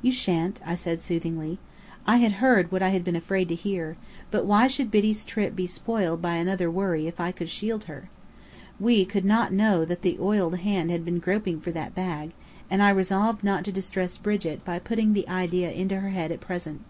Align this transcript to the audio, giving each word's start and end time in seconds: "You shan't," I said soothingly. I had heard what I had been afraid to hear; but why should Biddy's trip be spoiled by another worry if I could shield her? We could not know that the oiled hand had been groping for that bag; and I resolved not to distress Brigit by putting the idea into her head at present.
"You 0.00 0.10
shan't," 0.10 0.58
I 0.64 0.74
said 0.74 1.02
soothingly. 1.02 1.58
I 2.06 2.16
had 2.16 2.40
heard 2.40 2.72
what 2.72 2.80
I 2.82 2.88
had 2.88 3.04
been 3.04 3.14
afraid 3.14 3.50
to 3.50 3.54
hear; 3.54 3.98
but 4.30 4.46
why 4.46 4.68
should 4.68 4.90
Biddy's 4.90 5.22
trip 5.22 5.54
be 5.54 5.66
spoiled 5.66 6.22
by 6.22 6.36
another 6.36 6.70
worry 6.70 7.06
if 7.06 7.20
I 7.20 7.30
could 7.30 7.50
shield 7.50 7.84
her? 7.84 8.08
We 8.80 9.04
could 9.04 9.26
not 9.26 9.52
know 9.52 9.84
that 9.84 10.00
the 10.00 10.16
oiled 10.18 10.56
hand 10.60 10.90
had 10.90 11.04
been 11.04 11.18
groping 11.18 11.60
for 11.60 11.72
that 11.72 11.94
bag; 11.94 12.32
and 12.70 12.82
I 12.82 12.88
resolved 12.88 13.44
not 13.44 13.64
to 13.66 13.70
distress 13.70 14.16
Brigit 14.16 14.64
by 14.64 14.78
putting 14.78 15.12
the 15.12 15.28
idea 15.28 15.70
into 15.70 16.00
her 16.00 16.08
head 16.08 16.32
at 16.32 16.40
present. 16.40 16.80